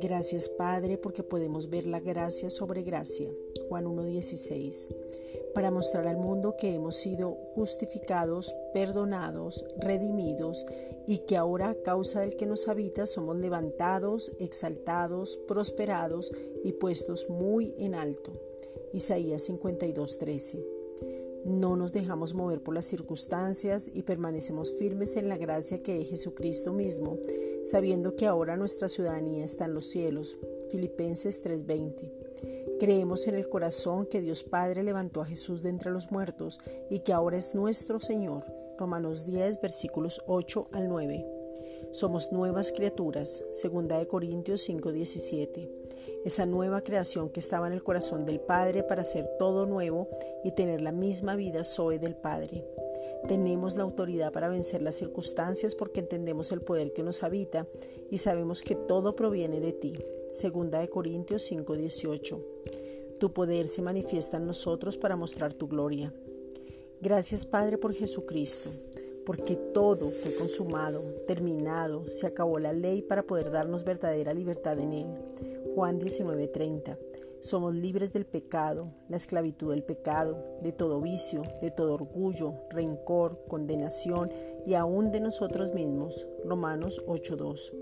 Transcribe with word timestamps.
Gracias 0.00 0.48
Padre 0.48 0.98
porque 0.98 1.22
podemos 1.22 1.70
ver 1.70 1.86
la 1.86 2.00
gracia 2.00 2.50
sobre 2.50 2.82
gracia. 2.82 3.28
Juan 3.68 3.86
1.16. 3.86 4.94
Para 5.54 5.70
mostrar 5.70 6.06
al 6.06 6.18
mundo 6.18 6.54
que 6.58 6.74
hemos 6.74 6.96
sido 6.96 7.38
justificados, 7.54 8.54
perdonados, 8.72 9.64
redimidos 9.78 10.66
y 11.06 11.18
que 11.18 11.36
ahora 11.36 11.70
a 11.70 11.74
causa 11.82 12.20
del 12.20 12.36
que 12.36 12.46
nos 12.46 12.68
habita 12.68 13.06
somos 13.06 13.36
levantados, 13.36 14.32
exaltados, 14.38 15.38
prosperados 15.48 16.32
y 16.62 16.72
puestos 16.72 17.28
muy 17.30 17.74
en 17.78 17.94
alto. 17.94 18.32
Isaías 18.92 19.48
52.13. 19.48 20.75
No 21.46 21.76
nos 21.76 21.92
dejamos 21.92 22.34
mover 22.34 22.62
por 22.62 22.74
las 22.74 22.84
circunstancias 22.84 23.90
y 23.94 24.02
permanecemos 24.02 24.72
firmes 24.72 25.16
en 25.16 25.28
la 25.28 25.38
gracia 25.38 25.82
que 25.82 26.00
es 26.02 26.10
Jesucristo 26.10 26.72
mismo 26.72 27.18
sabiendo 27.66 28.14
que 28.14 28.26
ahora 28.26 28.56
nuestra 28.56 28.86
ciudadanía 28.86 29.44
está 29.44 29.64
en 29.64 29.74
los 29.74 29.86
cielos. 29.86 30.38
Filipenses 30.70 31.42
3:20. 31.42 32.12
Creemos 32.78 33.26
en 33.26 33.34
el 33.34 33.48
corazón 33.48 34.06
que 34.06 34.20
Dios 34.20 34.44
Padre 34.44 34.82
levantó 34.82 35.20
a 35.20 35.26
Jesús 35.26 35.62
de 35.62 35.70
entre 35.70 35.90
los 35.90 36.12
muertos 36.12 36.60
y 36.90 37.00
que 37.00 37.12
ahora 37.12 37.38
es 37.38 37.54
nuestro 37.54 37.98
Señor. 37.98 38.44
Romanos 38.78 39.26
10, 39.26 39.60
versículos 39.60 40.22
8 40.26 40.68
al 40.72 40.88
9. 40.88 41.26
Somos 41.92 42.30
nuevas 42.32 42.72
criaturas. 42.72 43.42
Segunda 43.54 43.98
de 43.98 44.06
Corintios 44.06 44.60
5:17. 44.60 45.85
Esa 46.26 46.44
nueva 46.44 46.80
creación 46.80 47.28
que 47.28 47.38
estaba 47.38 47.68
en 47.68 47.72
el 47.72 47.84
corazón 47.84 48.26
del 48.26 48.40
Padre 48.40 48.82
para 48.82 49.02
hacer 49.02 49.30
todo 49.38 49.64
nuevo 49.64 50.08
y 50.42 50.50
tener 50.50 50.80
la 50.80 50.90
misma 50.90 51.36
vida 51.36 51.62
soy 51.62 51.98
del 51.98 52.16
Padre. 52.16 52.64
Tenemos 53.28 53.76
la 53.76 53.84
autoridad 53.84 54.32
para 54.32 54.48
vencer 54.48 54.82
las 54.82 54.96
circunstancias 54.96 55.76
porque 55.76 56.00
entendemos 56.00 56.50
el 56.50 56.62
poder 56.62 56.92
que 56.92 57.04
nos 57.04 57.22
habita 57.22 57.68
y 58.10 58.18
sabemos 58.18 58.62
que 58.62 58.74
todo 58.74 59.14
proviene 59.14 59.60
de 59.60 59.72
ti. 59.72 59.92
Segunda 60.32 60.80
de 60.80 60.88
Corintios 60.88 61.42
5:18. 61.48 62.40
Tu 63.20 63.32
poder 63.32 63.68
se 63.68 63.82
manifiesta 63.82 64.38
en 64.38 64.46
nosotros 64.46 64.96
para 64.96 65.14
mostrar 65.14 65.54
tu 65.54 65.68
gloria. 65.68 66.12
Gracias 67.00 67.46
Padre 67.46 67.78
por 67.78 67.94
Jesucristo, 67.94 68.70
porque 69.24 69.54
todo 69.54 70.10
fue 70.10 70.34
consumado, 70.34 71.02
terminado, 71.28 72.08
se 72.08 72.26
acabó 72.26 72.58
la 72.58 72.72
ley 72.72 73.00
para 73.00 73.22
poder 73.22 73.52
darnos 73.52 73.84
verdadera 73.84 74.34
libertad 74.34 74.76
en 74.80 74.92
Él. 74.92 75.06
Juan 75.76 75.98
19:30. 75.98 76.96
Somos 77.42 77.74
libres 77.74 78.14
del 78.14 78.24
pecado, 78.24 78.94
la 79.10 79.18
esclavitud 79.18 79.72
del 79.72 79.82
pecado, 79.82 80.42
de 80.62 80.72
todo 80.72 81.02
vicio, 81.02 81.42
de 81.60 81.70
todo 81.70 81.92
orgullo, 81.92 82.54
rencor, 82.70 83.44
condenación 83.46 84.32
y 84.64 84.72
aún 84.72 85.12
de 85.12 85.20
nosotros 85.20 85.74
mismos. 85.74 86.26
Romanos 86.46 87.04
8:2. 87.06 87.74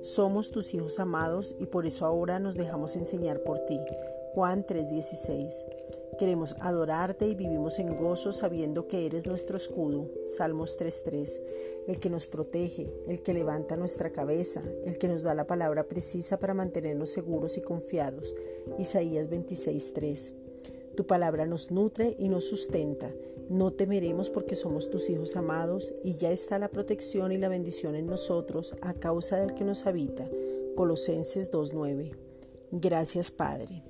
Somos 0.00 0.52
tus 0.52 0.72
hijos 0.72 0.98
amados 0.98 1.54
y 1.58 1.66
por 1.66 1.84
eso 1.84 2.06
ahora 2.06 2.38
nos 2.38 2.54
dejamos 2.54 2.96
enseñar 2.96 3.42
por 3.42 3.58
ti. 3.66 3.78
Juan 4.32 4.64
3:16. 4.64 5.66
Queremos 6.18 6.54
adorarte 6.60 7.26
y 7.26 7.34
vivimos 7.34 7.78
en 7.78 7.96
gozo 7.96 8.32
sabiendo 8.32 8.86
que 8.86 9.06
eres 9.06 9.26
nuestro 9.26 9.56
escudo. 9.56 10.08
Salmos 10.24 10.78
3.3. 10.78 11.40
El 11.88 11.98
que 11.98 12.10
nos 12.10 12.26
protege, 12.26 12.92
el 13.08 13.22
que 13.22 13.34
levanta 13.34 13.76
nuestra 13.76 14.10
cabeza, 14.10 14.62
el 14.84 14.98
que 14.98 15.08
nos 15.08 15.22
da 15.22 15.34
la 15.34 15.46
palabra 15.46 15.84
precisa 15.84 16.38
para 16.38 16.54
mantenernos 16.54 17.10
seguros 17.10 17.56
y 17.56 17.62
confiados. 17.62 18.34
Isaías 18.78 19.28
26.3. 19.28 20.32
Tu 20.96 21.06
palabra 21.06 21.46
nos 21.46 21.72
nutre 21.72 22.14
y 22.18 22.28
nos 22.28 22.44
sustenta. 22.44 23.10
No 23.48 23.72
temeremos 23.72 24.30
porque 24.30 24.54
somos 24.54 24.90
tus 24.90 25.10
hijos 25.10 25.36
amados 25.36 25.94
y 26.04 26.14
ya 26.14 26.30
está 26.30 26.58
la 26.58 26.68
protección 26.68 27.32
y 27.32 27.38
la 27.38 27.48
bendición 27.48 27.96
en 27.96 28.06
nosotros 28.06 28.76
a 28.80 28.94
causa 28.94 29.38
del 29.38 29.54
que 29.54 29.64
nos 29.64 29.86
habita. 29.86 30.28
Colosenses 30.76 31.50
2.9. 31.50 32.12
Gracias 32.70 33.30
Padre. 33.30 33.82